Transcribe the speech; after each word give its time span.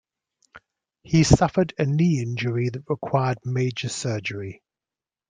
He 1.03 1.23
suffered 1.23 1.75
a 1.77 1.85
knee 1.85 2.23
injury 2.23 2.69
that 2.69 2.89
required 2.89 3.37
major 3.45 3.87
surgery. 3.87 4.63